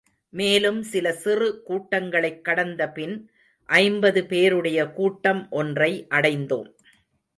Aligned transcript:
மேலும் 0.29 0.83
சில 0.83 1.11
சிறு 1.13 1.61
கூட்டங்களைக் 1.67 2.41
கடந்த 2.41 2.89
பின், 2.89 3.31
ஐம்பது 3.65 4.25
பேருடைய 4.25 4.87
கூட்டம் 4.87 5.47
ஒன்றை 5.51 6.07
அடைந்தோம். 6.09 6.73